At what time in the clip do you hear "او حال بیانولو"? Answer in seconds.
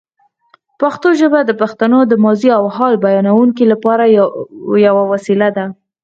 2.57-3.63